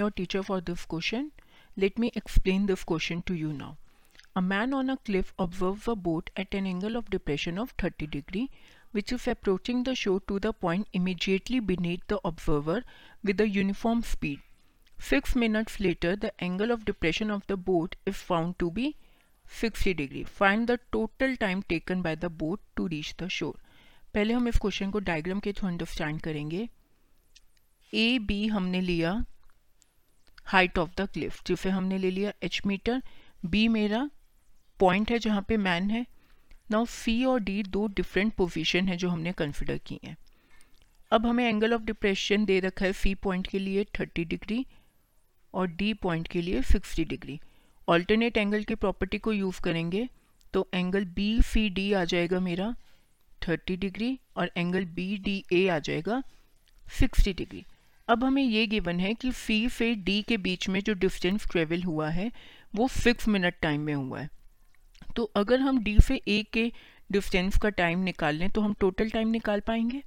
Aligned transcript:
your 0.00 0.10
teacher 0.10 0.42
for 0.42 0.60
this 0.60 0.84
question. 0.96 1.30
Let 1.76 1.98
me 1.98 2.10
explain 2.22 2.66
this 2.66 2.84
question 2.84 3.22
to 3.30 3.34
you 3.34 3.52
now. 3.52 3.76
A 4.36 4.42
man 4.42 4.74
on 4.74 4.90
a 4.90 4.96
cliff 4.96 5.32
observes 5.38 5.88
a 5.88 5.94
boat 5.94 6.30
at 6.36 6.54
an 6.54 6.66
angle 6.66 6.96
of 6.96 7.10
depression 7.10 7.58
of 7.58 7.70
30 7.84 8.06
degree 8.06 8.50
which 8.92 9.12
is 9.12 9.26
approaching 9.28 9.82
the 9.84 9.94
shore 9.94 10.20
to 10.28 10.38
the 10.38 10.52
point 10.52 10.88
immediately 10.92 11.60
beneath 11.60 12.06
the 12.08 12.20
observer 12.24 12.82
with 13.22 13.40
a 13.40 13.48
uniform 13.48 14.02
speed. 14.02 14.40
Six 14.98 15.34
minutes 15.34 15.80
later, 15.80 16.16
the 16.16 16.32
angle 16.42 16.70
of 16.70 16.84
depression 16.84 17.30
of 17.30 17.46
the 17.46 17.56
boat 17.56 17.96
is 18.04 18.16
found 18.16 18.58
to 18.58 18.70
be 18.70 18.96
60 19.46 19.94
degree. 19.94 20.24
Find 20.24 20.66
the 20.66 20.78
total 20.92 21.36
time 21.36 21.62
taken 21.62 22.02
by 22.02 22.14
the 22.14 22.28
boat 22.28 22.60
to 22.76 22.88
reach 22.88 23.16
the 23.16 23.28
shore. 23.28 23.56
पहले 24.14 24.34
हम 24.34 24.48
इस 24.48 24.58
question 24.58 24.90
को 24.90 24.98
diagram 25.08 25.40
के 25.40 25.52
through 25.52 25.68
understand 25.68 26.20
करेंगे 26.20 26.68
A 27.94 28.18
B 28.28 28.46
हमने 28.46 28.80
लिया 28.80 29.12
height 30.52 30.78
of 30.78 30.90
the 30.98 31.08
Cliff 31.12 31.42
जिसे 31.46 31.70
हमने 31.70 31.98
ले 31.98 32.10
लिया 32.10 32.32
एच 32.42 32.60
मीटर 32.66 33.02
बी 33.46 33.66
मेरा 33.68 34.08
पॉइंट 34.80 35.10
है 35.10 35.18
जहाँ 35.18 35.42
पे 35.48 35.56
मैन 35.56 35.90
है. 35.90 36.04
नाउ 36.70 36.84
सी 36.84 37.24
और 37.24 37.40
डी 37.40 37.62
दो 37.62 37.86
डिफरेंट 37.86 38.32
पोजीशन 38.34 38.88
है 38.88 38.96
जो 38.96 39.08
हमने 39.08 39.32
कंसिडर 39.32 39.78
की 39.86 39.98
हैं. 40.04 40.16
अब 41.12 41.26
हमें 41.26 41.44
एंगल 41.48 41.74
ऑफ़ 41.74 41.82
डिप्रेशन 41.82 42.44
दे 42.44 42.58
रखा 42.60 42.84
है 42.84 42.92
सी 42.92 43.14
पॉइंट 43.14 43.46
के 43.46 43.58
लिए 43.58 43.84
30 43.98 44.24
डिग्री 44.24 44.64
और 45.54 45.66
डी 45.68 45.92
पॉइंट 45.94 46.28
के 46.28 46.42
लिए 46.42 46.62
60 46.62 47.04
डिग्री 47.08 47.38
ऑल्टरनेट 47.88 48.36
एंगल 48.36 48.64
की 48.64 48.74
प्रॉपर्टी 48.74 49.18
को 49.18 49.32
यूज़ 49.32 49.60
करेंगे 49.60 50.08
तो 50.54 50.68
एंगल 50.74 51.04
बी 51.16 51.40
सी 51.42 51.68
डी 51.68 51.92
आ 51.92 52.04
जाएगा 52.04 52.40
मेरा 52.40 52.74
30 53.48 53.76
डिग्री 53.76 54.18
और 54.36 54.50
एंगल 54.56 54.84
बी 54.94 55.16
डी 55.18 55.42
ए 55.52 55.66
आ 55.68 55.78
जाएगा 55.78 56.22
60 56.86 57.36
डिग्री 57.36 57.64
अब 58.10 58.24
हमें 58.24 58.42
ये 58.42 58.66
गिवन 58.66 59.00
है 59.00 59.12
कि 59.14 59.30
सी 59.32 59.68
से 59.68 59.94
डी 59.94 60.20
के 60.22 60.36
बीच 60.36 60.68
में 60.68 60.80
जो 60.80 60.92
डिस्टेंस 60.94 61.46
ट्रेवल 61.50 61.82
हुआ 61.82 62.08
है, 62.10 62.30
वो 62.74 62.86
सिक्स 62.88 63.28
मिनट 63.28 63.54
टाइम 63.62 63.80
में 63.80 63.94
हुआ 63.94 64.20
है। 64.20 64.28
तो 65.16 65.24
अगर 65.36 65.60
हम 65.60 65.82
डी 65.84 65.96
से 66.00 66.20
ए 66.28 66.42
के 66.52 66.70
डिस्टेंस 67.12 67.58
का 67.58 67.68
टाइम 67.68 67.98
निकाल 67.98 68.34
लें 68.34 68.48
तो 68.50 68.60
हम 68.60 68.74
टोटल 68.80 69.10
टाइम 69.10 69.28
निकाल 69.28 69.60
पाएँगे। 69.60 70.02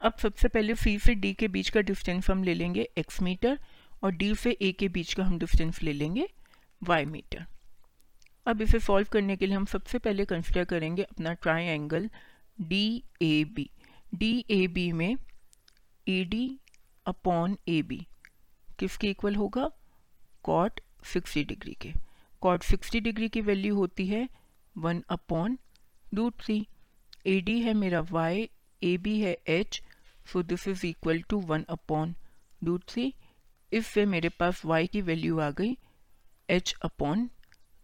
अब 0.00 0.14
सबसे 0.22 0.48
पहले 0.48 0.74
सी 0.74 0.98
से 0.98 1.14
डी 1.14 1.32
के 1.32 1.48
बीच 1.48 1.68
का 1.70 1.80
डिस्टेंस 1.80 2.30
हम 2.30 2.42
ले 2.44 2.54
लेंगे 2.54 2.88
एक्स 2.98 3.20
मीटर 3.22 3.58
और 4.02 4.12
डी 4.12 4.34
से 4.34 4.56
ए 4.62 4.72
के 4.72 4.88
बीच 4.88 5.12
का 5.14 5.24
हम 5.24 5.38
डिस्टेंस 5.38 5.82
ले 5.82 5.92
लेंगे 5.92 6.26
वाई 6.82 7.04
मीटर 7.04 7.44
अब 8.46 8.62
इसे 8.62 8.78
सॉल्व 8.78 9.08
करने 9.12 9.36
के 9.36 9.46
लिए 9.46 9.56
हम 9.56 9.64
सबसे 9.64 9.98
पहले 9.98 10.24
कंसिडर 10.24 10.64
करेंगे 10.64 11.02
अपना 11.02 11.32
triangle 11.64 12.08
D 12.58 13.02
A 13.22 13.44
B 13.54 13.68
D 14.14 14.32
A 14.50 14.66
B 14.66 14.90
में 14.92 15.14
A 16.06 16.24
D 16.24 16.44
upon 17.06 17.56
A 17.68 17.80
B. 17.82 18.06
किसके 18.78 19.10
इक्वल 19.10 19.34
होगा? 19.36 19.70
कॉट 20.42 20.80
60 21.14 21.44
डिग्री 21.44 21.74
के। 21.82 21.92
कॉट 22.42 22.64
60 22.64 23.00
डिग्री 23.00 23.28
की 23.28 23.40
वैल्यू 23.40 23.74
होती 23.76 24.06
है 24.06 24.28
one 24.76 25.02
upon 25.08 25.58
root 26.14 26.40
three 26.40 26.66
A 27.26 27.40
D 27.40 27.60
है 27.60 27.74
मेरा 27.74 28.00
वाई 28.10 28.48
ए 28.82 28.96
बी 28.96 29.20
है 29.20 29.36
H 29.48 29.82
so 30.32 30.42
this 30.42 30.68
is 30.68 30.86
equal 30.86 31.20
to 31.22 31.40
one 31.40 31.64
upon 31.68 32.14
root 32.64 32.84
three 32.88 33.12
इससे 33.72 34.04
मेरे 34.06 34.28
पास 34.28 34.64
वाई 34.64 34.86
की 34.86 35.00
वैल्यू 35.00 35.38
आ 35.40 35.50
गई 35.50 35.76
एच 36.48 36.74
अपॉन 36.82 37.28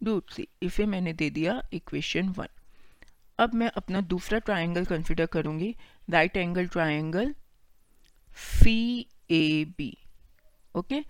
रूट 0.03 0.31
थ्री 0.31 0.47
इसे 0.63 0.85
मैंने 0.85 1.13
दे 1.13 1.29
दिया 1.29 1.61
इक्वेशन 1.73 2.29
वन 2.29 2.47
अब 3.39 3.53
मैं 3.53 3.69
अपना 3.77 4.01
दूसरा 4.01 4.39
ट्राइंगल 4.39 4.85
कंसिडर 4.85 5.25
करूँगी। 5.25 5.75
Right 6.09 6.37
angle 6.37 6.67
triangle 6.67 7.33
C 8.39 9.05
A 9.31 9.65
B 9.77 9.95
okay? 10.75 11.01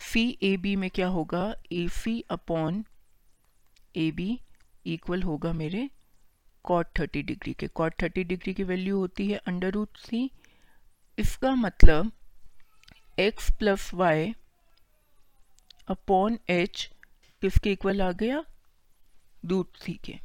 C 0.00 0.38
A 0.42 0.56
B 0.56 0.74
में 0.76 0.90
क्या 0.90 1.06
होगा? 1.08 1.54
A 1.72 1.86
C 1.88 2.20
upon 2.30 2.84
A 3.96 4.10
B 4.10 4.40
equal 4.86 5.22
होगा 5.22 5.52
मेरे 5.52 5.88
कॉट 6.64 6.86
थर्टी 6.98 7.22
डिग्री 7.22 7.52
के। 7.52 7.66
कॉट 7.68 7.94
थर्टी 8.02 8.24
डिग्री 8.24 8.54
की 8.54 8.64
वैल्यू 8.64 8.98
होती 8.98 9.28
है 9.30 9.36
अंडर 9.46 9.70
रूट 9.72 9.98
सी 9.98 10.30
इसका 11.18 11.54
मतलब 11.54 12.12
X 13.18 13.50
plus 13.58 13.92
Y 13.94 14.32
upon 15.88 16.38
H 16.50 16.90
किसके 17.42 17.72
इक्वल 17.72 18.02
आ 18.02 18.10
गया? 18.12 18.44
रूट 19.44 19.76
सी 19.76 19.92
के। 20.04 20.18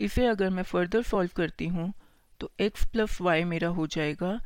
इसे 0.00 0.26
अगर 0.26 0.50
मैं 0.50 0.62
फर्दर 0.62 1.02
सॉल्व 1.02 1.30
करती 1.36 1.66
हूँ 1.66 1.92
तो 2.40 2.50
x 2.60 2.86
प्लस 2.92 3.20
वाई 3.20 3.44
मेरा 3.44 3.68
हो 3.68 3.86
जाएगा 3.86 4.38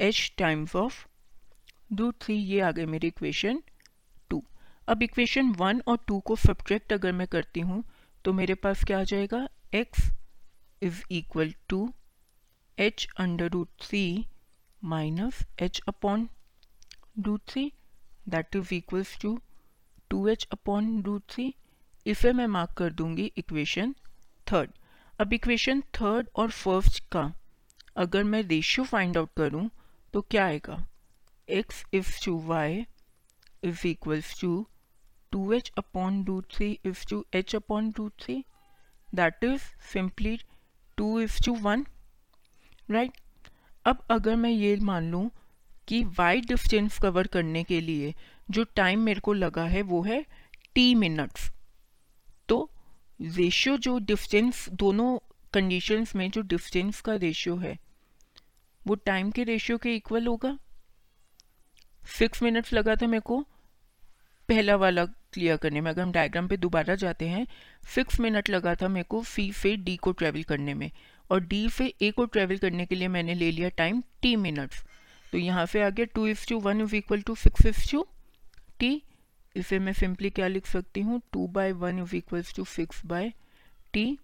h 0.00 0.36
times 0.38 0.76
of 0.76 1.06
root 1.94 2.14
three 2.22 2.34
ये 2.34 2.60
आ 2.60 2.70
गए 2.70 2.86
मेरे 2.86 3.08
इक्वेशन 3.08 3.62
टू 4.30 4.44
अब 4.88 5.02
इक्वेशन 5.02 5.50
वन 5.50 5.82
और 5.88 5.98
टू 6.06 6.20
को 6.20 6.36
सब्ट्रैक्ट 6.36 6.92
अगर 6.92 7.12
मैं 7.12 7.26
करती 7.28 7.60
हूँ 7.60 7.84
तो 8.24 8.32
मेरे 8.32 8.54
पास 8.54 8.84
क्या 8.84 9.00
आ 9.00 9.02
जाएगा? 9.02 9.48
X 9.74 10.10
is 10.82 11.02
equal 11.10 11.54
to 11.68 11.94
H 12.78 13.08
under 13.18 13.50
root 13.50 13.68
three 13.80 14.26
minus 14.84 15.46
H 15.60 15.80
upon 15.88 16.28
root 17.18 17.40
three 17.48 17.72
that 18.28 18.56
is 18.56 18.74
equals 18.74 19.18
to 19.20 19.40
two 20.10 20.28
H 20.28 20.48
upon 20.52 21.02
root 21.02 21.22
three 21.28 21.54
इसे 22.06 22.32
मैं 22.32 22.46
मार्क 22.46 22.70
कर 22.70 22.92
दूँगी 22.92 23.32
इक्वेशन 23.36 23.94
थर्ड 24.52 24.70
अब 25.20 25.32
इक्वेशन 25.32 25.80
थर्ड 25.80 26.28
और 26.36 26.50
फ़र्स्ट 26.50 27.04
का, 27.12 27.32
अगर 27.96 28.24
मैं 28.24 28.42
रेशियो 28.42 28.84
फाइंड 28.84 29.16
आउट 29.16 29.30
करूँ 29.36 29.70
तो 30.14 30.20
क्या 30.20 30.44
आएगा? 30.44 30.84
X 31.48 31.84
is 31.94 32.24
two 32.24 32.38
y 32.38 32.84
is 33.64 33.86
equals 33.86 34.40
to 34.40 34.66
two 35.32 35.52
h 35.52 35.72
upon 35.78 36.24
root 36.24 36.46
three 36.54 36.70
is 36.86 37.06
two 37.10 37.24
h 37.34 37.54
upon 37.56 37.92
root 37.98 38.12
three 38.22 38.44
that 39.14 39.44
is 39.44 39.62
simply 39.92 40.38
two 40.98 41.20
is 41.20 41.42
two 41.44 41.54
one 41.60 41.86
right 42.90 43.12
अब 43.84 44.06
अगर 44.10 44.36
मैं 44.36 44.50
ये 44.50 44.76
मान 44.76 45.10
लूँ 45.10 45.30
कि 45.88 46.02
y 46.20 46.34
डिस्टेंस 46.46 46.98
कवर 46.98 47.26
करने 47.26 47.62
के 47.64 47.80
लिए 47.80 48.14
जो 48.50 48.64
टाइम 48.64 49.00
मेरे 49.00 49.20
को 49.20 49.32
लगा 49.32 49.64
है 49.64 49.82
वो 49.82 50.02
है 50.02 50.24
t 50.78 50.94
मिनट्स 50.94 51.50
तो 52.48 52.58
रेशियो 53.20 53.76
जो 53.76 53.98
डिस्टेंस 53.98 54.68
दोनों 54.72 55.18
कंडीशंस 55.52 56.14
में 56.16 56.30
जो 56.30 56.42
डिस्टेंस 56.42 57.00
का 57.00 57.14
रेशियो 57.14 57.56
है 57.56 57.78
वो 58.86 58.94
टाइम 58.94 59.30
के 59.30 59.44
रेशियो 59.44 59.78
के 59.78 59.94
इक्वल 59.96 60.26
होगा। 60.26 60.58
सिक्स 62.18 62.42
मिनट्स 62.42 62.72
लगा 62.72 62.94
था 62.96 63.06
मेरे 63.06 63.20
को। 63.20 63.40
पहला 64.48 64.76
वाला 64.76 65.04
क्लियर 65.04 65.56
करने 65.56 65.80
में 65.80 65.90
अगर 65.90 66.02
हम 66.02 66.12
डायग्राम 66.12 66.48
पे 66.48 66.56
दोबारा 66.56 66.94
जाते 66.94 67.28
हैं 67.28 67.46
सिक्स 67.94 68.20
मिनट 68.20 68.48
लगा 68.50 68.74
था 68.74 68.88
मेरे 68.88 69.04
को 69.04 69.22
सी 69.24 69.52
से 69.52 69.76
डी 69.76 69.96
को 69.96 70.12
ट्रेवल 70.12 70.42
करने 70.42 70.74
में। 70.74 70.90
और 71.30 71.40
डी 71.40 71.68
से 71.70 71.86
ए 72.02 72.10
को 72.10 72.24
ट्रेवल 72.24 72.58
करने 72.58 72.86
के 72.86 72.94
लिए 72.94 73.08
मैंने 73.08 73.34
ले 73.34 73.50
लिया 73.50 73.68
टाइम 73.68 74.02
टी 74.22 74.34
मिनट्स 74.36 74.82
तो 75.32 75.38
यहाँ 75.38 75.66
से 75.66 75.82
आ 75.82 75.88
गया 75.90 76.06
two 76.14 76.26
if 76.26 76.46
two 76.48 76.58
one 76.60 76.80
is 76.80 76.96
equal 76.96 77.22
to 77.22 77.34
six 77.34 77.66
if 77.66 77.90
two 77.90 78.06
t 78.78 79.02
इसे 79.56 79.78
मैं 79.78 79.92
सिंपली 79.92 80.30
क्या 80.30 80.46
लिख 80.46 80.66
सकती 80.66 81.00
हूँ? 81.00 81.20
Two 81.32 81.46
by 81.46 81.72
one 81.72 82.02
is 82.02 82.16
equal 82.16 82.42
to 82.56 82.64
six 82.64 83.04
by 83.06 83.32
t 83.92 84.18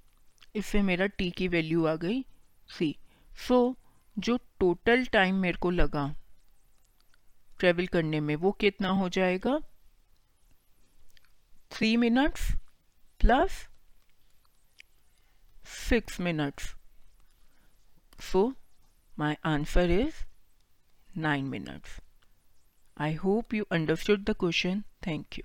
इससे 0.57 0.83
मेरा 0.83 1.07
टी 1.07 1.31
की 1.31 1.49
वैल्यू 1.49 1.87
आ 1.87 1.95
गई 1.95 2.25
सी 2.69 2.95
सो 3.49 3.67
so, 3.69 3.86
जो 4.19 4.37
टोटल 4.61 5.05
टाइम 5.07 5.35
मेरे 5.41 5.59
को 5.59 5.71
लगा 5.71 6.07
ट्रेवल 7.59 7.87
करने 7.87 8.21
में 8.21 8.35
वो 8.37 8.53
कितना 8.53 8.89
हो 9.01 9.09
जाएगा 9.09 9.59
three 11.73 11.97
minutes 11.97 12.51
plus 13.21 13.67
six 15.67 16.21
minutes 16.21 16.75
so 18.23 18.49
my 19.19 19.35
answer 19.45 19.91
is 19.91 20.25
nine 21.19 21.45
minutes 21.45 22.01
I 22.97 23.13
hope 23.13 23.53
you 23.53 23.67
understood 23.71 24.25
the 24.25 24.35
question. 24.35 24.85
Thank 25.03 25.37
you. 25.37 25.45